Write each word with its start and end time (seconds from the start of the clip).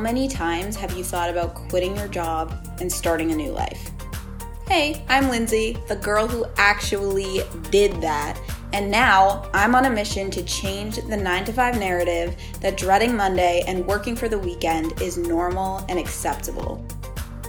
many 0.00 0.26
times 0.26 0.76
have 0.76 0.96
you 0.96 1.04
thought 1.04 1.28
about 1.28 1.54
quitting 1.54 1.94
your 1.96 2.08
job 2.08 2.66
and 2.80 2.90
starting 2.90 3.30
a 3.30 3.36
new 3.36 3.52
life? 3.52 3.90
Hey, 4.66 5.04
I'm 5.08 5.28
Lindsay, 5.28 5.76
the 5.88 5.96
girl 5.96 6.26
who 6.26 6.46
actually 6.56 7.42
did 7.70 8.00
that. 8.00 8.40
And 8.72 8.90
now 8.90 9.50
I'm 9.52 9.74
on 9.74 9.86
a 9.86 9.90
mission 9.90 10.30
to 10.30 10.42
change 10.44 10.96
the 10.96 11.16
9 11.16 11.44
to 11.44 11.52
5 11.52 11.78
narrative 11.78 12.34
that 12.60 12.76
dreading 12.76 13.14
Monday 13.14 13.62
and 13.66 13.86
working 13.86 14.16
for 14.16 14.28
the 14.28 14.38
weekend 14.38 15.00
is 15.02 15.18
normal 15.18 15.84
and 15.88 15.98
acceptable. 15.98 16.84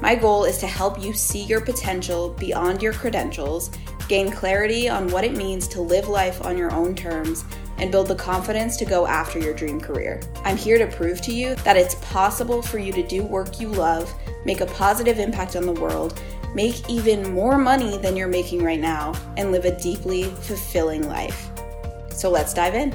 My 0.02 0.16
goal 0.16 0.46
is 0.46 0.58
to 0.58 0.68
help 0.68 1.02
you 1.02 1.14
see 1.14 1.44
your 1.44 1.62
potential 1.62 2.36
beyond 2.40 2.82
your 2.82 2.94
credentials, 2.94 3.70
gain 4.08 4.32
clarity 4.32 4.90
on 4.90 5.08
what 5.10 5.24
it 5.24 5.38
means 5.38 5.68
to 5.70 5.82
live 5.82 6.10
life 6.10 6.44
on 6.44 6.58
your 6.58 6.74
own 6.74 6.96
terms, 6.96 7.46
and 7.82 7.92
build 7.92 8.08
the 8.08 8.16
confidence 8.16 8.78
to 8.78 8.86
go 8.86 9.06
after 9.08 9.40
your 9.40 9.54
dream 9.54 9.82
career. 9.82 10.22
I'm 10.46 10.56
here 10.56 10.78
to 10.78 10.88
prove 10.96 11.22
to 11.24 11.34
you 11.34 11.56
that 11.56 11.76
it's 11.76 11.96
possible 11.96 12.62
for 12.62 12.78
you 12.78 12.94
to 12.94 13.06
do 13.06 13.24
work 13.24 13.60
you 13.60 13.68
love, 13.68 14.14
make 14.46 14.62
a 14.62 14.68
positive 14.68 15.20
impact 15.20 15.56
on 15.56 15.66
the 15.66 15.74
world, 15.74 16.22
make 16.54 16.90
even 16.90 17.34
more 17.34 17.58
money 17.58 17.98
than 17.98 18.16
you're 18.16 18.28
making 18.28 18.64
right 18.64 18.80
now, 18.80 19.14
and 19.36 19.52
live 19.52 19.66
a 19.66 19.78
deeply 19.80 20.24
fulfilling 20.24 21.08
life. 21.10 21.50
So 22.12 22.30
let's 22.30 22.54
dive 22.54 22.76
in. 22.76 22.92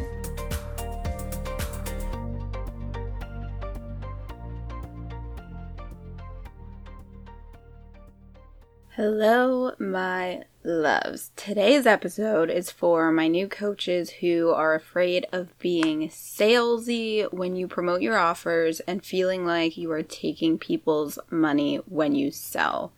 Hello, 8.96 9.72
my 9.78 10.44
loves. 10.66 11.30
Today's 11.36 11.86
episode 11.86 12.50
is 12.50 12.70
for 12.70 13.12
my 13.12 13.28
new 13.28 13.46
coaches 13.46 14.10
who 14.20 14.50
are 14.50 14.74
afraid 14.74 15.24
of 15.32 15.56
being 15.60 16.08
salesy 16.08 17.32
when 17.32 17.54
you 17.54 17.68
promote 17.68 18.02
your 18.02 18.18
offers 18.18 18.80
and 18.80 19.04
feeling 19.04 19.46
like 19.46 19.76
you 19.76 19.90
are 19.92 20.02
taking 20.02 20.58
people's 20.58 21.18
money 21.30 21.76
when 21.86 22.16
you 22.16 22.32
sell. 22.32 22.92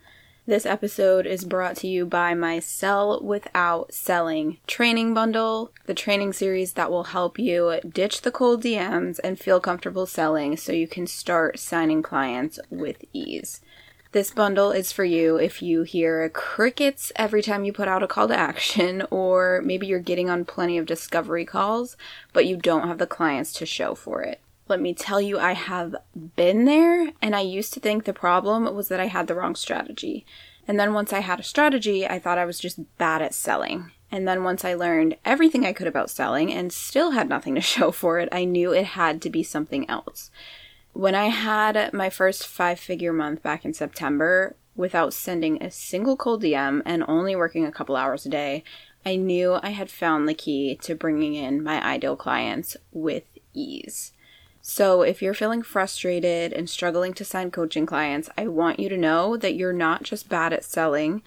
This 0.46 0.64
episode 0.64 1.26
is 1.26 1.44
brought 1.44 1.76
to 1.76 1.86
you 1.86 2.06
by 2.06 2.32
my 2.32 2.58
Sell 2.58 3.20
Without 3.22 3.92
Selling 3.92 4.56
training 4.66 5.12
bundle, 5.12 5.70
the 5.84 5.92
training 5.92 6.32
series 6.32 6.72
that 6.72 6.90
will 6.90 7.04
help 7.04 7.38
you 7.38 7.80
ditch 7.86 8.22
the 8.22 8.30
cold 8.30 8.62
DMs 8.62 9.20
and 9.22 9.38
feel 9.38 9.60
comfortable 9.60 10.06
selling 10.06 10.56
so 10.56 10.72
you 10.72 10.88
can 10.88 11.06
start 11.06 11.58
signing 11.58 12.02
clients 12.02 12.58
with 12.70 13.04
ease. 13.12 13.60
This 14.12 14.30
bundle 14.30 14.70
is 14.70 14.90
for 14.90 15.04
you 15.04 15.36
if 15.36 15.60
you 15.60 15.82
hear 15.82 16.30
crickets 16.30 17.12
every 17.16 17.42
time 17.42 17.64
you 17.64 17.74
put 17.74 17.88
out 17.88 18.02
a 18.02 18.06
call 18.06 18.28
to 18.28 18.36
action, 18.36 19.02
or 19.10 19.60
maybe 19.62 19.86
you're 19.86 19.98
getting 20.00 20.30
on 20.30 20.46
plenty 20.46 20.78
of 20.78 20.86
discovery 20.86 21.44
calls, 21.44 21.96
but 22.32 22.46
you 22.46 22.56
don't 22.56 22.88
have 22.88 22.98
the 22.98 23.06
clients 23.06 23.52
to 23.54 23.66
show 23.66 23.94
for 23.94 24.22
it. 24.22 24.40
Let 24.66 24.80
me 24.80 24.94
tell 24.94 25.20
you, 25.20 25.38
I 25.38 25.52
have 25.52 25.96
been 26.36 26.64
there, 26.64 27.12
and 27.20 27.34
I 27.34 27.40
used 27.40 27.72
to 27.74 27.80
think 27.80 28.04
the 28.04 28.12
problem 28.12 28.74
was 28.74 28.88
that 28.88 29.00
I 29.00 29.06
had 29.06 29.26
the 29.26 29.34
wrong 29.34 29.54
strategy. 29.54 30.26
And 30.66 30.78
then 30.78 30.92
once 30.92 31.12
I 31.12 31.20
had 31.20 31.40
a 31.40 31.42
strategy, 31.44 32.06
I 32.06 32.18
thought 32.18 32.38
I 32.38 32.44
was 32.44 32.58
just 32.58 32.80
bad 32.98 33.22
at 33.22 33.34
selling. 33.34 33.90
And 34.10 34.26
then 34.26 34.42
once 34.42 34.64
I 34.64 34.74
learned 34.74 35.16
everything 35.24 35.66
I 35.66 35.72
could 35.72 35.86
about 35.86 36.10
selling 36.10 36.52
and 36.52 36.72
still 36.72 37.10
had 37.10 37.28
nothing 37.28 37.54
to 37.54 37.60
show 37.74 37.90
for 37.90 38.18
it, 38.18 38.28
I 38.32 38.44
knew 38.44 38.72
it 38.72 38.84
had 38.84 39.20
to 39.22 39.30
be 39.30 39.42
something 39.42 39.88
else. 39.88 40.30
When 40.98 41.14
I 41.14 41.26
had 41.26 41.92
my 41.92 42.10
first 42.10 42.44
five 42.44 42.80
figure 42.80 43.12
month 43.12 43.40
back 43.40 43.64
in 43.64 43.72
September, 43.72 44.56
without 44.74 45.14
sending 45.14 45.62
a 45.62 45.70
single 45.70 46.16
cold 46.16 46.42
DM 46.42 46.82
and 46.84 47.04
only 47.06 47.36
working 47.36 47.64
a 47.64 47.70
couple 47.70 47.94
hours 47.94 48.26
a 48.26 48.28
day, 48.28 48.64
I 49.06 49.14
knew 49.14 49.60
I 49.62 49.70
had 49.70 49.92
found 49.92 50.26
the 50.26 50.34
key 50.34 50.74
to 50.82 50.96
bringing 50.96 51.34
in 51.34 51.62
my 51.62 51.80
ideal 51.86 52.16
clients 52.16 52.76
with 52.90 53.22
ease. 53.54 54.10
So, 54.60 55.02
if 55.02 55.22
you're 55.22 55.34
feeling 55.34 55.62
frustrated 55.62 56.52
and 56.52 56.68
struggling 56.68 57.14
to 57.14 57.24
sign 57.24 57.52
coaching 57.52 57.86
clients, 57.86 58.28
I 58.36 58.48
want 58.48 58.80
you 58.80 58.88
to 58.88 58.96
know 58.96 59.36
that 59.36 59.54
you're 59.54 59.72
not 59.72 60.02
just 60.02 60.28
bad 60.28 60.52
at 60.52 60.64
selling 60.64 61.22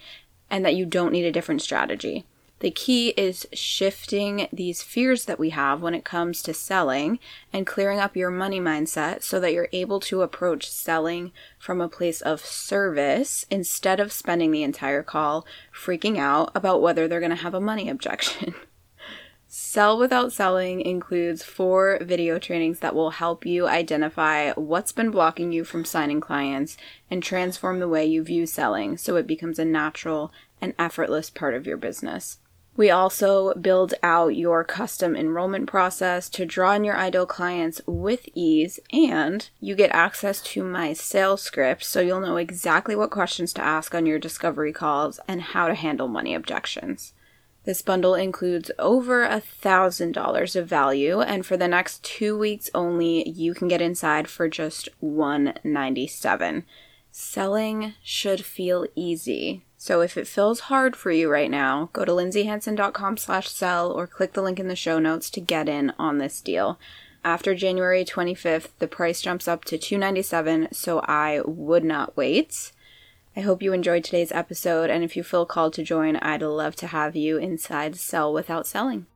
and 0.50 0.66
that 0.66 0.76
you 0.76 0.86
don't 0.86 1.14
need 1.14 1.24
a 1.24 1.32
different 1.32 1.62
strategy. 1.62 2.26
The 2.62 2.70
key 2.70 3.10
is 3.18 3.48
shifting 3.54 4.48
these 4.54 4.84
fears 4.84 5.26
that 5.26 5.40
we 5.40 5.50
have 5.50 5.82
when 5.82 5.96
it 5.96 6.06
comes 6.06 6.44
to 6.44 6.54
selling 6.54 7.18
and 7.52 7.66
clearing 7.66 7.98
up 7.98 8.16
your 8.16 8.30
money 8.30 8.60
mindset 8.60 9.24
so 9.24 9.40
that 9.40 9.52
you're 9.52 9.68
able 9.72 10.00
to 10.02 10.22
approach 10.22 10.70
selling 10.70 11.32
from 11.58 11.82
a 11.82 11.90
place 11.90 12.22
of 12.22 12.46
service 12.46 13.48
instead 13.50 14.00
of 14.00 14.12
spending 14.12 14.52
the 14.52 14.62
entire 14.62 15.02
call 15.02 15.44
freaking 15.74 16.20
out 16.20 16.52
about 16.54 16.84
whether 16.84 17.08
they're 17.08 17.20
going 17.20 17.32
to 17.32 17.36
have 17.36 17.56
a 17.56 17.60
money 17.60 17.90
objection. 17.90 18.54
Sell 19.48 19.98
Without 19.98 20.32
Selling 20.32 20.82
includes 20.82 21.44
four 21.44 21.98
video 22.00 22.38
trainings 22.38 22.80
that 22.82 22.94
will 22.94 23.10
help 23.10 23.44
you 23.44 23.68
identify 23.68 24.52
what's 24.52 24.92
been 24.92 25.10
blocking 25.10 25.52
you 25.52 25.64
from 25.64 25.84
signing 25.84 26.22
clients 26.22 26.78
and 27.10 27.24
transform 27.24 27.80
the 27.80 27.90
way 27.90 28.06
you 28.06 28.24
view 28.24 28.46
selling 28.46 28.98
so 28.98 29.16
it 29.16 29.26
becomes 29.26 29.58
a 29.58 29.66
natural 29.66 30.32
and 30.62 30.76
effortless 30.78 31.32
part 31.32 31.56
of 31.56 31.66
your 31.66 31.76
business. 31.76 32.38
We 32.78 32.90
also 32.90 33.54
build 33.56 33.94
out 34.02 34.36
your 34.36 34.64
custom 34.64 35.16
enrollment 35.16 35.68
process 35.68 36.30
to 36.30 36.46
draw 36.46 36.72
in 36.74 36.86
your 36.86 36.96
ideal 36.96 37.26
clients 37.26 37.82
with 37.86 38.30
ease, 38.34 38.80
and 38.94 39.50
you 39.60 39.76
get 39.76 39.92
access 39.92 40.42
to 40.42 40.64
my 40.64 40.94
sales 40.94 41.42
script 41.42 41.84
so 41.84 42.00
you'll 42.00 42.22
know 42.22 42.38
exactly 42.38 42.96
what 42.96 43.12
questions 43.12 43.52
to 43.54 43.62
ask 43.62 43.94
on 43.94 44.06
your 44.06 44.20
discovery 44.20 44.72
calls 44.72 45.20
and 45.28 45.42
how 45.42 45.68
to 45.68 45.76
handle 45.76 46.08
money 46.08 46.34
objections. 46.34 47.14
This 47.64 47.84
bundle 47.84 48.16
includes 48.16 48.72
over 48.80 49.24
a 49.24 49.40
thousand 49.40 50.14
dollars 50.14 50.56
of 50.56 50.68
value, 50.68 51.20
and 51.20 51.46
for 51.46 51.58
the 51.58 51.68
next 51.68 52.04
two 52.04 52.36
weeks 52.36 52.72
only, 52.74 53.30
you 53.30 53.54
can 53.54 53.68
get 53.68 53.82
inside 53.82 54.28
for 54.28 54.48
just 54.48 54.90
one 55.00 55.54
ninety 55.64 56.08
seven. 56.08 56.66
Selling 57.12 57.94
should 58.02 58.44
feel 58.46 58.88
easy. 58.96 59.66
So 59.82 60.02
if 60.02 60.16
it 60.16 60.28
feels 60.28 60.60
hard 60.70 60.96
for 60.96 61.10
you 61.10 61.28
right 61.28 61.50
now, 61.50 61.90
go 61.92 62.06
to 62.06 62.12
lindsayhanson.com 62.12 63.18
slash 63.18 63.50
sell 63.50 63.92
or 63.92 64.06
click 64.06 64.34
the 64.34 64.44
link 64.44 64.60
in 64.60 64.68
the 64.68 64.76
show 64.76 65.00
notes 65.00 65.28
to 65.32 65.42
get 65.42 65.68
in 65.68 65.92
on 65.98 66.20
this 66.20 66.40
deal. 66.40 66.78
After 67.24 67.56
January 67.56 68.06
25th, 68.06 68.68
the 68.78 68.88
price 68.88 69.24
jumps 69.24 69.48
up 69.48 69.66
to 69.66 69.80
297, 69.80 70.68
so 70.72 71.00
I 71.00 71.42
would 71.46 71.84
not 71.84 72.16
wait. 72.16 72.74
I 73.36 73.40
hope 73.40 73.64
you 73.64 73.74
enjoyed 73.74 74.04
today's 74.04 74.32
episode, 74.32 74.92
and 74.92 75.04
if 75.04 75.18
you 75.18 75.24
feel 75.24 75.48
called 75.48 75.74
to 75.74 75.84
join, 75.84 76.16
I'd 76.18 76.44
love 76.44 76.76
to 76.76 76.86
have 76.86 77.16
you 77.16 77.40
inside 77.40 77.96
Sell 77.96 78.32
Without 78.32 78.68
Selling. 78.68 79.08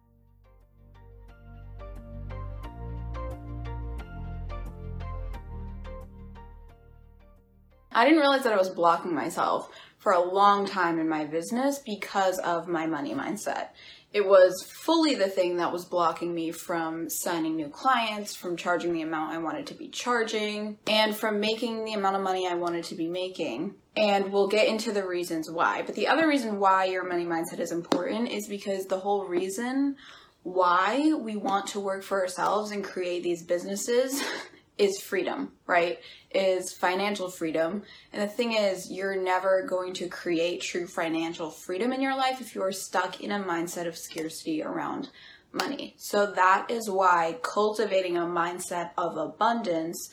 I 7.91 8.03
didn't 8.03 8.19
realize 8.19 8.43
that 8.43 8.51
I 8.51 8.57
was 8.57 8.69
blocking 8.69 9.13
myself 9.13 9.69
for 10.05 10.13
a 10.13 10.21
long 10.21 10.67
time 10.67 10.99
in 10.99 11.09
my 11.09 11.25
business 11.25 11.79
because 11.79 12.37
of 12.37 12.67
my 12.67 12.85
money 12.85 13.15
mindset. 13.15 13.69
It 14.13 14.23
was 14.23 14.53
fully 14.83 15.15
the 15.15 15.27
thing 15.27 15.57
that 15.57 15.73
was 15.73 15.83
blocking 15.83 16.35
me 16.35 16.51
from 16.51 17.09
signing 17.09 17.55
new 17.55 17.69
clients, 17.69 18.35
from 18.35 18.55
charging 18.55 18.93
the 18.93 19.01
amount 19.01 19.33
I 19.33 19.39
wanted 19.39 19.65
to 19.65 19.73
be 19.73 19.87
charging, 19.87 20.77
and 20.85 21.15
from 21.15 21.39
making 21.39 21.85
the 21.85 21.93
amount 21.93 22.17
of 22.17 22.21
money 22.21 22.47
I 22.47 22.53
wanted 22.53 22.83
to 22.83 22.95
be 22.95 23.07
making. 23.07 23.73
And 23.97 24.31
we'll 24.31 24.47
get 24.47 24.67
into 24.67 24.91
the 24.91 25.07
reasons 25.07 25.49
why. 25.49 25.81
But 25.81 25.95
the 25.95 26.07
other 26.07 26.27
reason 26.27 26.59
why 26.59 26.85
your 26.85 27.03
money 27.03 27.25
mindset 27.25 27.59
is 27.59 27.71
important 27.71 28.29
is 28.29 28.47
because 28.47 28.85
the 28.85 28.99
whole 28.99 29.25
reason 29.25 29.95
why 30.43 31.13
we 31.15 31.35
want 31.35 31.65
to 31.69 31.79
work 31.79 32.03
for 32.03 32.21
ourselves 32.21 32.69
and 32.69 32.83
create 32.83 33.23
these 33.23 33.43
businesses 33.43 34.23
is 34.77 35.01
freedom, 35.01 35.53
right? 35.65 35.97
Is 36.35 36.73
financial 36.73 37.29
freedom. 37.29 37.83
And 38.11 38.21
the 38.21 38.27
thing 38.27 38.53
is, 38.53 38.91
you're 38.91 39.15
never 39.15 39.65
going 39.65 39.93
to 39.93 40.09
create 40.09 40.61
true 40.61 40.85
financial 40.85 41.49
freedom 41.49 41.93
in 41.93 42.01
your 42.01 42.17
life 42.17 42.41
if 42.41 42.53
you 42.53 42.61
are 42.61 42.73
stuck 42.73 43.21
in 43.21 43.31
a 43.31 43.39
mindset 43.39 43.87
of 43.87 43.97
scarcity 43.97 44.61
around 44.61 45.09
money. 45.53 45.95
So 45.97 46.29
that 46.33 46.69
is 46.69 46.89
why 46.89 47.37
cultivating 47.41 48.17
a 48.17 48.25
mindset 48.25 48.91
of 48.97 49.15
abundance 49.15 50.09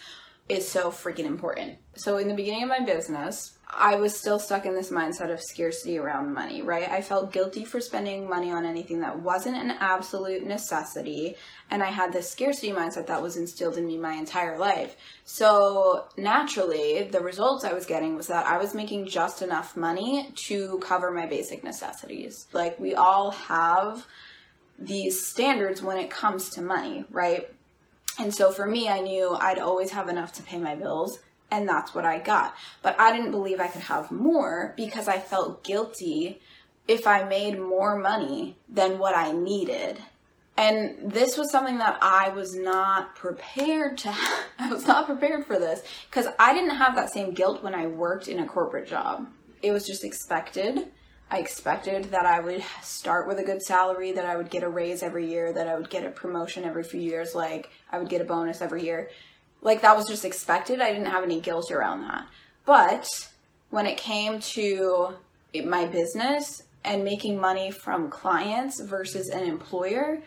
is 0.49 0.69
so 0.69 0.91
freaking 0.91 1.25
important. 1.25 1.79
So 1.95 2.17
in 2.19 2.29
the 2.29 2.35
beginning 2.35 2.65
of 2.65 2.69
my 2.69 2.81
business, 2.81 3.59
I 3.75 3.97
was 3.97 4.15
still 4.15 4.39
stuck 4.39 4.67
in 4.67 4.75
this 4.75 4.91
mindset 4.91 5.33
of 5.33 5.41
scarcity 5.41 5.97
around 5.97 6.35
money, 6.35 6.61
right? 6.61 6.91
I 6.91 7.01
felt 7.01 7.33
guilty 7.33 7.65
for 7.65 7.81
spending 7.81 8.29
money 8.29 8.51
on 8.51 8.67
anything 8.67 9.01
that 9.01 9.21
wasn't 9.21 9.57
an 9.57 9.71
absolute 9.71 10.45
necessity. 10.45 11.37
And 11.71 11.83
I 11.83 11.87
had 11.87 12.13
this 12.13 12.31
scarcity 12.31 12.71
mindset 12.71 13.07
that 13.07 13.23
was 13.23 13.39
instilled 13.39 13.79
in 13.79 13.87
me 13.87 13.97
my 13.97 14.13
entire 14.13 14.59
life. 14.59 14.97
So 15.25 16.07
naturally, 16.19 17.05
the 17.05 17.21
results 17.21 17.65
I 17.65 17.73
was 17.73 17.87
getting 17.87 18.15
was 18.15 18.27
that 18.27 18.47
I 18.47 18.59
was 18.59 18.75
making 18.75 19.07
just 19.07 19.41
enough 19.41 19.75
money 19.75 20.33
to 20.49 20.79
cover 20.81 21.11
my 21.11 21.27
basic 21.27 21.65
necessities. 21.65 22.49
Like, 22.53 22.79
we 22.79 22.95
all 22.95 23.31
have 23.31 24.07
these 24.79 25.25
standards 25.25 25.81
when 25.81 25.97
it 25.97 26.11
comes 26.11 26.51
to 26.51 26.63
money, 26.63 27.07
right? 27.11 27.49
And 28.19 28.35
so 28.35 28.53
for 28.53 28.67
me, 28.67 28.89
I 28.89 29.01
knew 29.01 29.35
I'd 29.35 29.59
always 29.59 29.91
have 29.91 30.09
enough 30.09 30.33
to 30.35 30.43
pay 30.43 30.59
my 30.59 30.75
bills 30.75 31.19
and 31.53 31.69
that's 31.69 31.95
what 31.95 32.07
I 32.07 32.19
got. 32.19 32.57
But 32.81 32.99
I 32.99 33.15
didn't 33.15 33.31
believe 33.31 33.61
I 33.61 33.69
could 33.69 33.83
have 33.83 34.11
more 34.11 34.73
because 34.77 35.07
I 35.07 35.19
felt 35.19 35.63
guilty 35.63 36.41
if 36.89 37.07
I 37.07 37.25
made 37.25 37.61
more 37.61 37.97
money 37.97 38.57
than 38.69 38.99
what 38.99 39.17
I 39.17 39.33
needed. 39.33 39.99
And 40.57 41.13
this 41.13 41.37
was 41.37 41.51
something 41.51 41.79
that 41.79 41.99
I 42.03 42.31
was 42.31 42.55
not 42.55 43.15
prepared 43.15 43.99
to 43.99 44.15
I 44.59 44.71
was 44.71 44.87
not 44.87 45.07
prepared 45.07 45.47
for 45.47 45.59
this 45.59 45.83
cuz 46.11 46.27
I 46.39 46.55
didn't 46.55 46.77
have 46.77 46.97
that 46.97 47.13
same 47.13 47.33
guilt 47.33 47.63
when 47.63 47.75
I 47.75 47.87
worked 47.87 48.29
in 48.29 48.39
a 48.39 48.49
corporate 48.49 48.89
job. 48.89 49.29
It 49.61 49.73
was 49.73 49.87
just 49.87 50.05
expected. 50.05 50.91
I 51.33 51.39
expected 51.39 52.05
that 52.11 52.27
I 52.27 52.41
would 52.41 52.63
start 52.83 53.27
with 53.27 53.39
a 53.39 53.43
good 53.43 53.63
salary, 53.63 54.13
that 54.13 54.27
I 54.27 54.37
would 54.37 54.51
get 54.51 54.63
a 54.63 54.69
raise 54.69 55.03
every 55.03 55.27
year, 55.31 55.51
that 55.51 55.67
I 55.67 55.75
would 55.75 55.89
get 55.89 56.05
a 56.05 56.11
promotion 56.11 56.63
every 56.63 56.85
few 56.85 57.01
years, 57.01 57.35
like 57.35 57.71
I 57.91 57.99
would 57.99 58.11
get 58.11 58.21
a 58.21 58.25
bonus 58.25 58.61
every 58.61 58.85
year. 58.85 59.09
Like 59.63 59.81
that 59.81 59.97
was 59.97 60.07
just 60.07 60.27
expected. 60.27 60.83
I 60.83 60.93
didn't 60.93 61.07
have 61.07 61.25
any 61.25 61.41
guilt 61.41 61.71
around 61.71 62.03
that. 62.03 62.27
But 62.67 63.09
when 63.71 63.87
it 63.87 63.97
came 63.97 64.41
to 64.41 65.15
my 65.65 65.87
business 65.87 66.65
and 66.85 67.03
making 67.03 67.41
money 67.41 67.71
from 67.71 68.11
clients 68.11 68.83
versus 68.83 69.31
an 69.31 69.45
employer, 69.45 70.19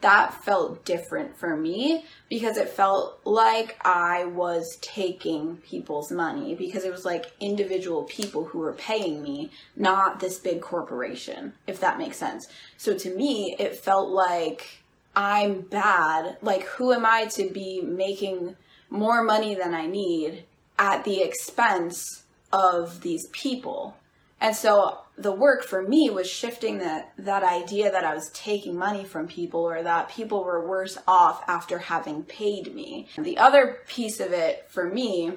that 0.00 0.44
felt 0.44 0.84
different 0.84 1.36
for 1.36 1.56
me 1.56 2.04
because 2.28 2.56
it 2.56 2.68
felt 2.68 3.20
like 3.24 3.76
I 3.84 4.26
was 4.26 4.78
taking 4.80 5.56
people's 5.56 6.12
money 6.12 6.54
because 6.54 6.84
it 6.84 6.92
was 6.92 7.04
like 7.04 7.32
individual 7.40 8.04
people 8.04 8.44
who 8.44 8.58
were 8.58 8.74
paying 8.74 9.22
me, 9.22 9.50
not 9.76 10.20
this 10.20 10.38
big 10.38 10.60
corporation, 10.60 11.54
if 11.66 11.80
that 11.80 11.98
makes 11.98 12.16
sense. 12.16 12.46
So 12.76 12.96
to 12.96 13.14
me, 13.16 13.56
it 13.58 13.76
felt 13.76 14.10
like 14.10 14.82
I'm 15.16 15.62
bad. 15.62 16.36
Like, 16.42 16.62
who 16.64 16.92
am 16.92 17.04
I 17.04 17.26
to 17.32 17.50
be 17.50 17.80
making 17.80 18.56
more 18.90 19.24
money 19.24 19.54
than 19.54 19.74
I 19.74 19.86
need 19.86 20.44
at 20.78 21.04
the 21.04 21.22
expense 21.22 22.22
of 22.52 23.00
these 23.00 23.26
people? 23.32 23.96
And 24.40 24.54
so 24.54 25.00
the 25.16 25.32
work 25.32 25.64
for 25.64 25.82
me 25.82 26.10
was 26.10 26.30
shifting 26.30 26.78
that 26.78 27.12
that 27.18 27.42
idea 27.42 27.90
that 27.90 28.04
I 28.04 28.14
was 28.14 28.30
taking 28.30 28.76
money 28.76 29.04
from 29.04 29.26
people 29.26 29.60
or 29.60 29.82
that 29.82 30.08
people 30.08 30.44
were 30.44 30.66
worse 30.66 30.96
off 31.08 31.42
after 31.48 31.78
having 31.78 32.22
paid 32.22 32.74
me. 32.74 33.08
The 33.18 33.38
other 33.38 33.78
piece 33.88 34.20
of 34.20 34.32
it 34.32 34.66
for 34.68 34.84
me 34.84 35.32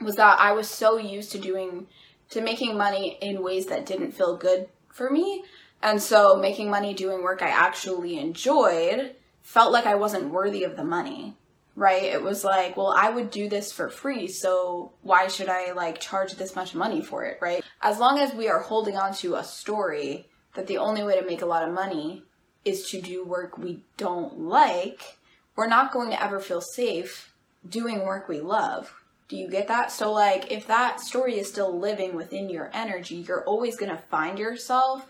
was 0.00 0.16
that 0.16 0.40
I 0.40 0.52
was 0.52 0.68
so 0.68 0.96
used 0.96 1.32
to 1.32 1.38
doing 1.38 1.86
to 2.30 2.40
making 2.40 2.76
money 2.78 3.18
in 3.20 3.42
ways 3.42 3.66
that 3.66 3.84
didn't 3.84 4.12
feel 4.12 4.36
good 4.36 4.68
for 4.88 5.10
me. 5.10 5.44
And 5.82 6.00
so 6.00 6.36
making 6.36 6.70
money 6.70 6.94
doing 6.94 7.22
work 7.22 7.42
I 7.42 7.48
actually 7.48 8.18
enjoyed 8.18 9.14
felt 9.42 9.72
like 9.72 9.84
I 9.84 9.96
wasn't 9.96 10.30
worthy 10.30 10.64
of 10.64 10.76
the 10.76 10.84
money 10.84 11.36
right? 11.74 12.02
It 12.02 12.22
was 12.22 12.44
like, 12.44 12.76
well, 12.76 12.94
I 12.96 13.10
would 13.10 13.30
do 13.30 13.48
this 13.48 13.72
for 13.72 13.88
free, 13.88 14.28
so 14.28 14.92
why 15.02 15.28
should 15.28 15.48
I 15.48 15.72
like 15.72 16.00
charge 16.00 16.34
this 16.34 16.54
much 16.54 16.74
money 16.74 17.00
for 17.00 17.24
it, 17.24 17.38
right? 17.40 17.64
As 17.80 17.98
long 17.98 18.18
as 18.18 18.34
we 18.34 18.48
are 18.48 18.60
holding 18.60 18.96
on 18.96 19.14
to 19.16 19.36
a 19.36 19.44
story 19.44 20.28
that 20.54 20.66
the 20.66 20.78
only 20.78 21.02
way 21.02 21.18
to 21.18 21.26
make 21.26 21.42
a 21.42 21.46
lot 21.46 21.66
of 21.66 21.74
money 21.74 22.24
is 22.64 22.88
to 22.90 23.00
do 23.00 23.24
work 23.24 23.58
we 23.58 23.82
don't 23.96 24.40
like, 24.40 25.16
we're 25.56 25.66
not 25.66 25.92
going 25.92 26.10
to 26.10 26.22
ever 26.22 26.40
feel 26.40 26.60
safe 26.60 27.32
doing 27.68 28.04
work 28.04 28.28
we 28.28 28.40
love. 28.40 28.94
Do 29.28 29.36
you 29.36 29.48
get 29.48 29.68
that? 29.68 29.90
So, 29.90 30.12
like, 30.12 30.52
if 30.52 30.66
that 30.66 31.00
story 31.00 31.38
is 31.38 31.48
still 31.48 31.78
living 31.78 32.14
within 32.14 32.50
your 32.50 32.70
energy, 32.74 33.16
you're 33.16 33.44
always 33.44 33.76
going 33.76 33.90
to 33.90 34.02
find 34.10 34.38
yourself 34.38 35.08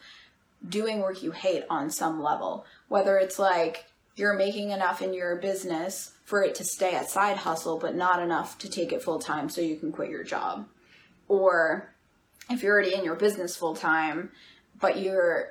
doing 0.68 1.00
work 1.00 1.22
you 1.22 1.32
hate 1.32 1.64
on 1.68 1.90
some 1.90 2.22
level. 2.22 2.64
Whether 2.88 3.18
it's 3.18 3.40
like 3.40 3.86
you're 4.14 4.34
making 4.34 4.70
enough 4.70 5.02
in 5.02 5.12
your 5.12 5.36
business 5.36 6.12
for 6.32 6.42
it 6.42 6.54
to 6.54 6.64
stay 6.64 6.94
a 6.94 7.04
side 7.04 7.36
hustle, 7.36 7.78
but 7.78 7.94
not 7.94 8.18
enough 8.18 8.56
to 8.56 8.66
take 8.66 8.90
it 8.90 9.02
full 9.02 9.18
time 9.18 9.50
so 9.50 9.60
you 9.60 9.76
can 9.76 9.92
quit 9.92 10.08
your 10.08 10.24
job. 10.24 10.66
Or 11.28 11.94
if 12.48 12.62
you're 12.62 12.72
already 12.72 12.94
in 12.94 13.04
your 13.04 13.16
business 13.16 13.54
full 13.54 13.76
time, 13.76 14.30
but 14.80 14.98
you're 14.98 15.50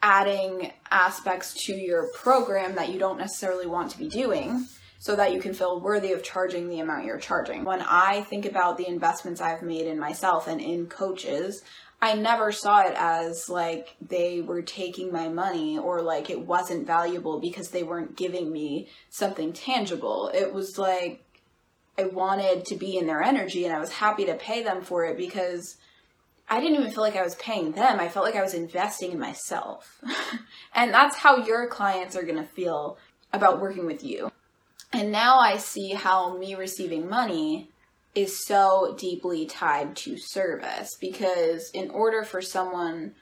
adding 0.00 0.72
aspects 0.90 1.52
to 1.66 1.74
your 1.74 2.08
program 2.14 2.76
that 2.76 2.88
you 2.88 2.98
don't 2.98 3.18
necessarily 3.18 3.66
want 3.66 3.90
to 3.90 3.98
be 3.98 4.08
doing 4.08 4.66
so 5.00 5.14
that 5.16 5.34
you 5.34 5.38
can 5.38 5.52
feel 5.52 5.82
worthy 5.82 6.12
of 6.12 6.22
charging 6.22 6.70
the 6.70 6.80
amount 6.80 7.04
you're 7.04 7.18
charging. 7.18 7.62
When 7.62 7.82
I 7.82 8.22
think 8.22 8.46
about 8.46 8.78
the 8.78 8.88
investments 8.88 9.42
I've 9.42 9.60
made 9.60 9.86
in 9.86 9.98
myself 9.98 10.48
and 10.48 10.62
in 10.62 10.86
coaches, 10.86 11.62
I 12.02 12.14
never 12.14 12.50
saw 12.50 12.80
it 12.80 12.94
as 12.96 13.48
like 13.48 13.94
they 14.00 14.40
were 14.40 14.60
taking 14.60 15.12
my 15.12 15.28
money 15.28 15.78
or 15.78 16.02
like 16.02 16.30
it 16.30 16.44
wasn't 16.44 16.84
valuable 16.84 17.38
because 17.38 17.68
they 17.68 17.84
weren't 17.84 18.16
giving 18.16 18.50
me 18.50 18.88
something 19.08 19.52
tangible. 19.52 20.28
It 20.34 20.52
was 20.52 20.76
like 20.78 21.24
I 21.96 22.06
wanted 22.06 22.64
to 22.66 22.74
be 22.74 22.98
in 22.98 23.06
their 23.06 23.22
energy 23.22 23.64
and 23.64 23.72
I 23.72 23.78
was 23.78 23.92
happy 23.92 24.24
to 24.24 24.34
pay 24.34 24.64
them 24.64 24.82
for 24.82 25.04
it 25.04 25.16
because 25.16 25.76
I 26.50 26.60
didn't 26.60 26.80
even 26.80 26.90
feel 26.90 27.04
like 27.04 27.14
I 27.14 27.22
was 27.22 27.36
paying 27.36 27.70
them. 27.70 28.00
I 28.00 28.08
felt 28.08 28.26
like 28.26 28.34
I 28.34 28.42
was 28.42 28.54
investing 28.54 29.12
in 29.12 29.20
myself. 29.20 30.02
and 30.74 30.92
that's 30.92 31.16
how 31.16 31.36
your 31.46 31.68
clients 31.68 32.16
are 32.16 32.24
going 32.24 32.36
to 32.36 32.44
feel 32.44 32.98
about 33.32 33.60
working 33.60 33.86
with 33.86 34.02
you. 34.02 34.32
And 34.92 35.12
now 35.12 35.38
I 35.38 35.56
see 35.56 35.90
how 35.92 36.36
me 36.36 36.56
receiving 36.56 37.08
money 37.08 37.70
is 38.14 38.44
so 38.44 38.94
deeply 38.98 39.46
tied 39.46 39.96
to 39.96 40.16
service 40.16 40.96
because 41.00 41.70
in 41.70 41.90
order 41.90 42.22
for 42.22 42.42
someone 42.42 43.14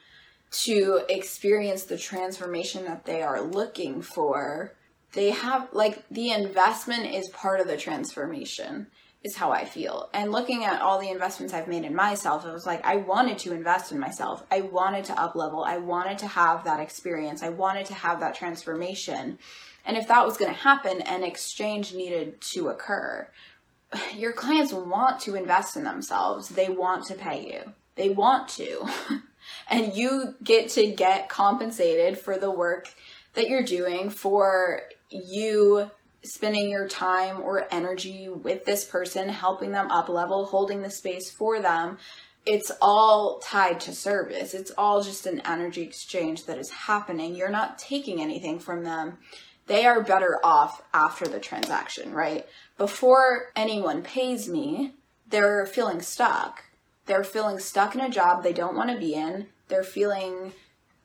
to 0.51 1.03
experience 1.09 1.85
the 1.85 1.97
transformation 1.99 2.85
that 2.85 3.05
they 3.05 3.23
are 3.23 3.41
looking 3.41 4.03
for, 4.03 4.75
they 5.13 5.31
have 5.31 5.69
like 5.73 6.03
the 6.11 6.31
investment 6.31 7.15
is 7.15 7.29
part 7.29 7.61
of 7.61 7.69
the 7.69 7.77
transformation 7.77 8.89
is 9.23 9.37
how 9.37 9.53
I 9.53 9.65
feel. 9.65 10.09
And 10.15 10.33
looking 10.33 10.65
at 10.65 10.81
all 10.81 10.99
the 10.99 11.11
investments 11.11 11.53
I've 11.53 11.69
made 11.69 11.85
in 11.85 11.95
myself, 11.95 12.47
it 12.47 12.53
was 12.53 12.67
like 12.67 12.85
I 12.85 12.97
wanted 12.97 13.39
to 13.41 13.53
invest 13.53 13.93
in 13.93 13.99
myself. 13.99 14.45
I 14.51 14.63
wanted 14.63 15.05
to 15.07 15.21
up 15.21 15.37
level. 15.37 15.63
I 15.63 15.77
wanted 15.77 16.19
to 16.19 16.27
have 16.27 16.65
that 16.65 16.81
experience. 16.81 17.43
I 17.43 17.51
wanted 17.51 17.87
to 17.87 17.95
have 17.95 18.21
that 18.21 18.35
transformation. 18.35 19.39
And 19.85 19.97
if 19.97 20.09
that 20.09 20.25
was 20.25 20.37
going 20.37 20.53
to 20.53 20.59
happen, 20.59 21.03
an 21.03 21.23
exchange 21.23 21.95
needed 21.95 22.41
to 22.53 22.69
occur 22.69 23.29
your 24.17 24.33
clients 24.33 24.73
want 24.73 25.21
to 25.21 25.35
invest 25.35 25.77
in 25.77 25.85
themselves. 25.85 26.49
They 26.49 26.69
want 26.69 27.07
to 27.07 27.15
pay 27.15 27.47
you. 27.47 27.73
They 27.97 28.11
want 28.11 28.49
to. 28.51 28.89
and 29.69 29.95
you 29.95 30.35
get 30.43 30.71
to 30.71 30.91
get 30.91 31.29
compensated 31.29 32.19
for 32.19 32.39
the 32.39 32.51
work 32.51 32.93
that 33.35 33.49
you're 33.49 33.63
doing 33.63 34.11
for 34.11 34.83
you 35.11 35.91
spending 36.23 36.69
your 36.69 36.87
time 36.87 37.41
or 37.41 37.67
energy 37.71 38.29
with 38.29 38.65
this 38.65 38.85
person, 38.85 39.29
helping 39.29 39.73
them 39.73 39.91
up 39.91 40.09
level, 40.09 40.45
holding 40.45 40.83
the 40.83 40.91
space 40.91 41.31
for 41.31 41.61
them. 41.61 41.99
It's 42.47 42.71
all 42.81 43.39
tied 43.39 43.81
to 43.81 43.95
service. 43.95 44.55
It's 44.55 44.71
all 44.77 45.03
just 45.03 45.27
an 45.27 45.41
energy 45.45 45.83
exchange 45.83 46.47
that 46.47 46.59
is 46.59 46.71
happening. 46.71 47.35
You're 47.35 47.51
not 47.51 47.79
taking 47.79 48.21
anything 48.21 48.59
from 48.59 48.85
them. 48.85 49.19
They 49.71 49.87
are 49.87 50.03
better 50.03 50.41
off 50.43 50.83
after 50.93 51.29
the 51.29 51.39
transaction, 51.39 52.13
right? 52.13 52.45
before 52.81 53.53
anyone 53.55 54.03
pays 54.03 54.49
me, 54.49 54.95
they're 55.29 55.67
feeling 55.67 56.01
stuck. 56.01 56.65
They're 57.05 57.23
feeling 57.23 57.59
stuck 57.59 57.95
in 57.95 58.01
a 58.01 58.09
job 58.09 58.43
they 58.43 58.55
don't 58.55 58.75
want 58.75 58.89
to 58.89 58.99
be 58.99 59.13
in. 59.13 59.49
They're 59.69 59.85
feeling 59.85 60.55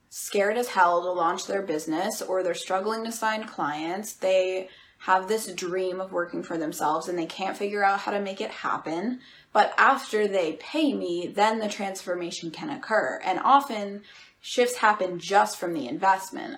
scared 0.09 0.57
as 0.57 0.69
hell 0.69 1.01
to 1.01 1.11
launch 1.11 1.47
their 1.47 1.61
business 1.61 2.21
or 2.21 2.43
they're 2.43 2.53
struggling 2.53 3.03
to 3.03 3.11
sign 3.11 3.45
clients. 3.45 4.13
They 4.13 4.69
have 4.99 5.27
this 5.27 5.47
dream 5.53 5.99
of 5.99 6.13
working 6.13 6.43
for 6.43 6.57
themselves 6.57 7.09
and 7.09 7.19
they 7.19 7.25
can't 7.25 7.57
figure 7.57 7.83
out 7.83 7.99
how 7.99 8.13
to 8.13 8.21
make 8.21 8.39
it 8.39 8.51
happen. 8.51 9.19
But 9.51 9.73
after 9.77 10.29
they 10.29 10.53
pay 10.53 10.93
me, 10.93 11.27
then 11.27 11.59
the 11.59 11.67
transformation 11.67 12.51
can 12.51 12.69
occur. 12.69 13.19
And 13.25 13.37
often 13.43 14.03
shifts 14.39 14.77
happen 14.77 15.19
just 15.19 15.57
from 15.57 15.73
the 15.73 15.89
investment. 15.89 16.57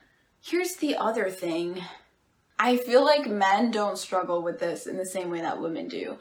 Here's 0.49 0.77
the 0.77 0.95
other 0.95 1.29
thing 1.29 1.83
I 2.57 2.77
feel 2.77 3.03
like 3.03 3.27
men 3.27 3.69
don't 3.69 3.97
struggle 3.97 4.41
with 4.41 4.61
this 4.61 4.87
in 4.87 4.95
the 4.95 5.05
same 5.05 5.29
way 5.29 5.41
that 5.41 5.61
women 5.61 5.89
do. 5.89 6.19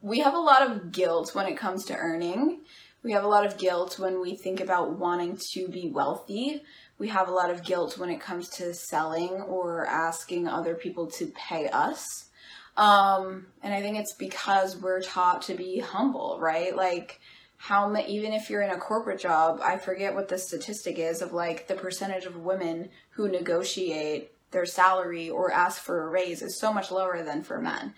We 0.00 0.20
have 0.20 0.34
a 0.34 0.38
lot 0.38 0.62
of 0.62 0.92
guilt 0.92 1.34
when 1.34 1.46
it 1.46 1.56
comes 1.56 1.84
to 1.86 1.96
earning. 1.96 2.60
We 3.02 3.10
have 3.10 3.24
a 3.24 3.28
lot 3.28 3.44
of 3.44 3.58
guilt 3.58 3.98
when 3.98 4.20
we 4.20 4.36
think 4.36 4.60
about 4.60 4.96
wanting 4.96 5.40
to 5.54 5.66
be 5.66 5.88
wealthy. 5.88 6.62
We 6.98 7.08
have 7.08 7.26
a 7.26 7.32
lot 7.32 7.50
of 7.50 7.64
guilt 7.64 7.98
when 7.98 8.10
it 8.10 8.20
comes 8.20 8.48
to 8.50 8.72
selling 8.74 9.40
or 9.40 9.86
asking 9.86 10.46
other 10.46 10.76
people 10.76 11.08
to 11.08 11.26
pay 11.34 11.68
us. 11.68 12.30
Um, 12.76 13.48
and 13.60 13.74
I 13.74 13.80
think 13.80 13.98
it's 13.98 14.14
because 14.14 14.76
we're 14.76 15.02
taught 15.02 15.42
to 15.42 15.54
be 15.54 15.80
humble, 15.80 16.38
right? 16.40 16.76
Like, 16.76 17.20
how 17.64 17.88
many, 17.88 18.14
even 18.14 18.34
if 18.34 18.50
you're 18.50 18.60
in 18.60 18.68
a 18.68 18.76
corporate 18.76 19.18
job, 19.18 19.58
I 19.64 19.78
forget 19.78 20.14
what 20.14 20.28
the 20.28 20.36
statistic 20.36 20.98
is 20.98 21.22
of 21.22 21.32
like 21.32 21.66
the 21.66 21.74
percentage 21.74 22.26
of 22.26 22.36
women 22.36 22.90
who 23.12 23.26
negotiate 23.26 24.32
their 24.50 24.66
salary 24.66 25.30
or 25.30 25.50
ask 25.50 25.80
for 25.80 26.02
a 26.02 26.10
raise 26.10 26.42
is 26.42 26.60
so 26.60 26.74
much 26.74 26.90
lower 26.90 27.22
than 27.22 27.42
for 27.42 27.58
men. 27.62 27.94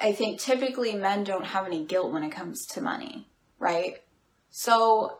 I 0.00 0.12
think 0.12 0.40
typically 0.40 0.94
men 0.94 1.24
don't 1.24 1.44
have 1.44 1.66
any 1.66 1.84
guilt 1.84 2.10
when 2.10 2.22
it 2.22 2.32
comes 2.32 2.64
to 2.68 2.80
money, 2.80 3.28
right? 3.58 4.00
So 4.48 5.18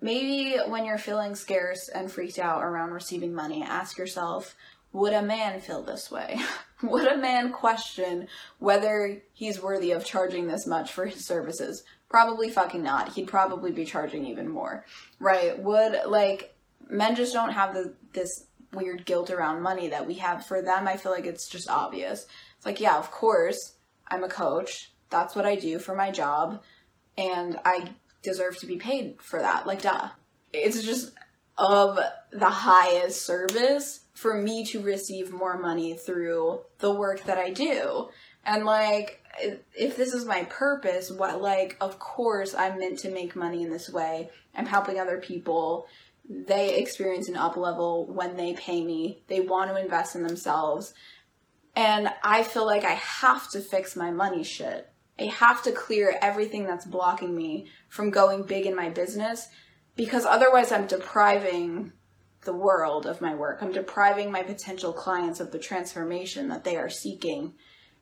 maybe 0.00 0.56
when 0.68 0.84
you're 0.84 0.96
feeling 0.96 1.34
scarce 1.34 1.88
and 1.88 2.08
freaked 2.08 2.38
out 2.38 2.62
around 2.62 2.92
receiving 2.92 3.34
money, 3.34 3.64
ask 3.64 3.98
yourself, 3.98 4.54
would 4.92 5.12
a 5.12 5.22
man 5.22 5.60
feel 5.60 5.82
this 5.82 6.08
way? 6.08 6.38
would 6.84 7.08
a 7.08 7.18
man 7.18 7.52
question 7.52 8.28
whether 8.60 9.20
he's 9.32 9.60
worthy 9.60 9.90
of 9.90 10.04
charging 10.04 10.46
this 10.46 10.68
much 10.68 10.92
for 10.92 11.06
his 11.06 11.26
services? 11.26 11.82
Probably 12.08 12.50
fucking 12.50 12.82
not. 12.82 13.12
He'd 13.14 13.26
probably 13.28 13.72
be 13.72 13.84
charging 13.84 14.26
even 14.26 14.48
more, 14.48 14.84
right? 15.18 15.58
Would 15.58 16.02
like 16.06 16.54
men 16.88 17.16
just 17.16 17.32
don't 17.32 17.52
have 17.52 17.74
the 17.74 17.94
this 18.12 18.46
weird 18.72 19.04
guilt 19.06 19.30
around 19.30 19.62
money 19.62 19.88
that 19.88 20.06
we 20.06 20.14
have. 20.14 20.46
For 20.46 20.62
them, 20.62 20.86
I 20.86 20.96
feel 20.96 21.12
like 21.12 21.26
it's 21.26 21.48
just 21.48 21.68
obvious. 21.68 22.26
It's 22.56 22.66
like, 22.66 22.80
yeah, 22.80 22.96
of 22.96 23.10
course, 23.10 23.74
I'm 24.08 24.24
a 24.24 24.28
coach. 24.28 24.92
That's 25.10 25.34
what 25.34 25.46
I 25.46 25.56
do 25.56 25.78
for 25.78 25.94
my 25.94 26.10
job. 26.10 26.62
And 27.18 27.58
I 27.64 27.90
deserve 28.22 28.58
to 28.58 28.66
be 28.66 28.76
paid 28.76 29.20
for 29.20 29.40
that. 29.40 29.66
Like, 29.66 29.82
duh. 29.82 30.10
It's 30.52 30.82
just 30.82 31.12
of 31.58 31.98
the 32.30 32.50
highest 32.50 33.22
service 33.22 34.00
for 34.14 34.40
me 34.40 34.64
to 34.66 34.80
receive 34.80 35.32
more 35.32 35.58
money 35.58 35.94
through 35.94 36.60
the 36.78 36.92
work 36.92 37.24
that 37.24 37.38
I 37.38 37.50
do. 37.50 38.08
And 38.44 38.64
like, 38.64 39.22
if 39.40 39.96
this 39.96 40.12
is 40.12 40.24
my 40.24 40.44
purpose, 40.44 41.10
what, 41.10 41.40
like, 41.40 41.76
of 41.80 41.98
course 41.98 42.54
I'm 42.54 42.78
meant 42.78 42.98
to 43.00 43.10
make 43.10 43.36
money 43.36 43.62
in 43.62 43.70
this 43.70 43.90
way. 43.90 44.30
I'm 44.54 44.66
helping 44.66 44.98
other 44.98 45.18
people. 45.18 45.86
They 46.28 46.76
experience 46.76 47.28
an 47.28 47.36
up 47.36 47.56
level 47.56 48.06
when 48.06 48.36
they 48.36 48.54
pay 48.54 48.84
me. 48.84 49.22
They 49.28 49.40
want 49.40 49.70
to 49.70 49.80
invest 49.80 50.16
in 50.16 50.22
themselves. 50.22 50.94
And 51.74 52.08
I 52.22 52.42
feel 52.42 52.66
like 52.66 52.84
I 52.84 52.94
have 52.94 53.50
to 53.50 53.60
fix 53.60 53.94
my 53.96 54.10
money 54.10 54.42
shit. 54.42 54.90
I 55.18 55.24
have 55.24 55.62
to 55.62 55.72
clear 55.72 56.18
everything 56.20 56.66
that's 56.66 56.84
blocking 56.84 57.34
me 57.34 57.68
from 57.88 58.10
going 58.10 58.42
big 58.42 58.66
in 58.66 58.74
my 58.74 58.90
business 58.90 59.48
because 59.94 60.26
otherwise 60.26 60.72
I'm 60.72 60.86
depriving 60.86 61.92
the 62.44 62.52
world 62.52 63.06
of 63.06 63.20
my 63.20 63.34
work. 63.34 63.62
I'm 63.62 63.72
depriving 63.72 64.30
my 64.30 64.42
potential 64.42 64.92
clients 64.92 65.40
of 65.40 65.52
the 65.52 65.58
transformation 65.58 66.48
that 66.48 66.64
they 66.64 66.76
are 66.76 66.90
seeking 66.90 67.54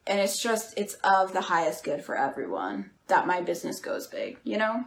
and 0.06 0.20
it's 0.20 0.40
just 0.42 0.74
it's 0.76 0.94
of 1.04 1.32
the 1.32 1.40
highest 1.40 1.84
good 1.84 2.04
for 2.04 2.16
everyone 2.16 2.90
that 3.06 3.26
my 3.26 3.40
business 3.40 3.80
goes 3.80 4.06
big 4.06 4.38
you 4.44 4.56
know 4.56 4.84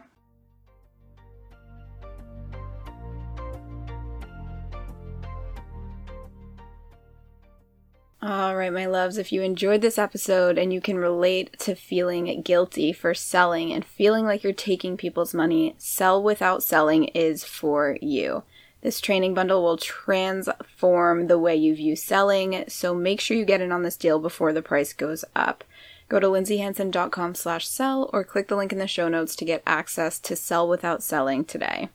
All 8.20 8.56
right, 8.56 8.72
my 8.72 8.86
loves, 8.86 9.16
if 9.16 9.30
you 9.30 9.42
enjoyed 9.42 9.80
this 9.80 9.96
episode 9.96 10.58
and 10.58 10.72
you 10.72 10.80
can 10.80 10.98
relate 10.98 11.56
to 11.60 11.76
feeling 11.76 12.42
guilty 12.42 12.92
for 12.92 13.14
selling 13.14 13.72
and 13.72 13.84
feeling 13.84 14.24
like 14.24 14.42
you're 14.42 14.52
taking 14.52 14.96
people's 14.96 15.32
money, 15.32 15.76
Sell 15.78 16.20
Without 16.20 16.64
Selling 16.64 17.04
is 17.04 17.44
for 17.44 17.96
you. 18.02 18.42
This 18.80 19.00
training 19.00 19.34
bundle 19.34 19.62
will 19.62 19.76
transform 19.76 21.26
the 21.26 21.38
way 21.38 21.56
you 21.56 21.74
view 21.74 21.96
selling, 21.96 22.64
so 22.68 22.94
make 22.94 23.20
sure 23.20 23.36
you 23.36 23.44
get 23.44 23.60
in 23.60 23.72
on 23.72 23.82
this 23.82 23.96
deal 23.96 24.18
before 24.18 24.52
the 24.52 24.62
price 24.62 24.92
goes 24.92 25.24
up. 25.34 25.64
Go 26.08 26.20
to 26.20 26.28
lindsayhanson.com 26.28 27.34
slash 27.34 27.66
sell 27.66 28.08
or 28.12 28.24
click 28.24 28.48
the 28.48 28.56
link 28.56 28.72
in 28.72 28.78
the 28.78 28.86
show 28.86 29.08
notes 29.08 29.36
to 29.36 29.44
get 29.44 29.62
access 29.66 30.18
to 30.20 30.36
Sell 30.36 30.68
Without 30.68 31.02
Selling 31.02 31.44
today. 31.44 31.90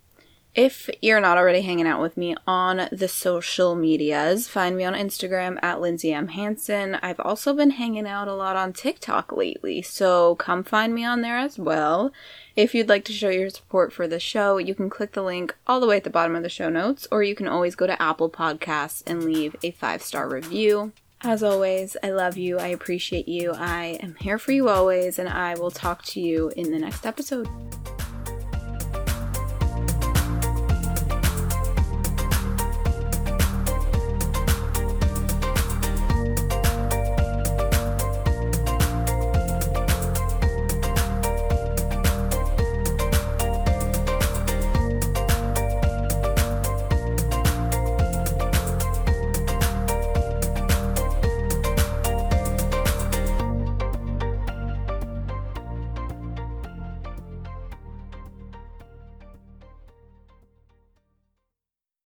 If 0.55 0.87
you're 1.01 1.19
not 1.19 1.39
already 1.39 1.61
hanging 1.61 1.87
out 1.87 1.99
with 1.99 2.15
me 2.15 2.35
on 2.45 2.87
the 2.91 3.07
social 3.07 3.73
medias, 3.73 4.47
find 4.47 4.77
me 4.77 4.83
on 4.83 4.93
Instagram 4.93 5.57
at 5.63 5.81
Lindsay 5.81 6.13
M. 6.13 6.27
Hanson. 6.27 6.93
I've 7.01 7.19
also 7.19 7.55
been 7.55 7.71
hanging 7.71 8.05
out 8.05 8.27
a 8.27 8.35
lot 8.35 8.55
on 8.55 8.71
TikTok 8.71 9.31
lately, 9.31 9.81
so 9.81 10.35
come 10.35 10.63
find 10.63 10.93
me 10.93 11.03
on 11.03 11.21
there 11.21 11.39
as 11.39 11.57
well. 11.57 12.11
If 12.55 12.75
you'd 12.75 12.89
like 12.89 13.03
to 13.05 13.13
show 13.13 13.29
your 13.29 13.49
support 13.49 13.91
for 13.91 14.07
the 14.07 14.19
show, 14.19 14.57
you 14.57 14.75
can 14.75 14.87
click 14.87 15.13
the 15.13 15.23
link 15.23 15.55
all 15.65 15.79
the 15.79 15.87
way 15.87 15.97
at 15.97 16.03
the 16.03 16.11
bottom 16.11 16.35
of 16.35 16.43
the 16.43 16.49
show 16.49 16.69
notes, 16.69 17.07
or 17.11 17.23
you 17.23 17.33
can 17.33 17.47
always 17.47 17.75
go 17.75 17.87
to 17.87 17.99
Apple 17.99 18.29
Podcasts 18.29 19.01
and 19.07 19.23
leave 19.23 19.55
a 19.63 19.71
five 19.71 20.03
star 20.03 20.29
review. 20.29 20.91
As 21.21 21.41
always, 21.41 21.97
I 22.03 22.11
love 22.11 22.37
you. 22.37 22.59
I 22.59 22.67
appreciate 22.67 23.27
you. 23.27 23.53
I 23.53 23.97
am 24.03 24.15
here 24.19 24.37
for 24.37 24.51
you 24.51 24.69
always, 24.69 25.17
and 25.17 25.29
I 25.29 25.55
will 25.55 25.71
talk 25.71 26.03
to 26.03 26.21
you 26.21 26.49
in 26.55 26.71
the 26.71 26.77
next 26.77 27.07
episode. 27.07 27.47